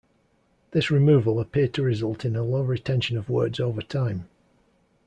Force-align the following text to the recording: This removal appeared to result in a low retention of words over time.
This 0.71 0.89
removal 0.89 1.39
appeared 1.39 1.75
to 1.75 1.83
result 1.83 2.25
in 2.25 2.35
a 2.35 2.41
low 2.41 2.63
retention 2.63 3.19
of 3.19 3.29
words 3.29 3.59
over 3.59 3.83
time. 3.83 4.27